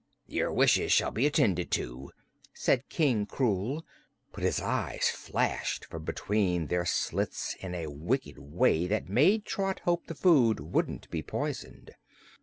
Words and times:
"Your 0.25 0.51
wishes 0.51 0.91
shall 0.91 1.11
be 1.11 1.27
attended 1.27 1.69
to," 1.73 2.09
said 2.55 2.89
King 2.89 3.27
Krewl, 3.27 3.83
but 4.31 4.41
his 4.43 4.59
eyes 4.59 5.09
flashed 5.11 5.85
from 5.85 6.05
between 6.05 6.65
their 6.65 6.85
slits 6.85 7.55
in 7.59 7.75
a 7.75 7.85
wicked 7.85 8.39
way 8.39 8.87
that 8.87 9.07
made 9.09 9.45
Trot 9.45 9.81
hope 9.85 10.07
the 10.07 10.15
food 10.15 10.59
wouldn't 10.59 11.07
be 11.11 11.21
poisoned. 11.21 11.91